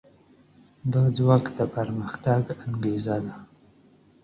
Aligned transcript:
دا 0.93 1.03
ځواک 1.17 1.45
د 1.57 1.59
پرمختګ 1.75 2.43
انګېزه 2.65 3.17
ده. 3.25 3.35